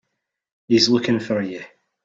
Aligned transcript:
He's 0.67 0.89
looking 0.89 1.19
for 1.19 1.43
you. 1.43 1.63